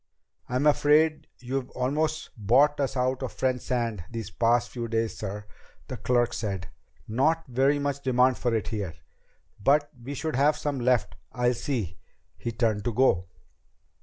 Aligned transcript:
"I'm 0.49 0.65
afraid 0.65 1.27
you've 1.37 1.69
almost 1.75 2.31
bought 2.35 2.79
us 2.79 2.97
out 2.97 3.21
of 3.21 3.33
French 3.33 3.61
sand 3.61 4.03
these 4.09 4.31
past 4.31 4.69
few 4.71 4.87
days, 4.87 5.15
sir," 5.19 5.45
the 5.89 5.97
clerk 5.97 6.33
said. 6.33 6.69
"Not 7.07 7.45
very 7.47 7.77
much 7.77 8.01
demand 8.01 8.39
for 8.39 8.51
it 8.55 8.69
here. 8.69 8.95
But 9.63 9.91
we 10.01 10.15
should 10.15 10.35
have 10.37 10.57
some 10.57 10.79
left. 10.79 11.17
I'll 11.33 11.53
see." 11.53 11.99
He 12.35 12.51
turned 12.51 12.83
to 12.85 12.93
go. 12.95 13.27